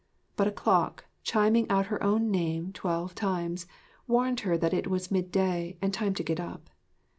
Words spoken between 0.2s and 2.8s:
But a clock, chiming out her own name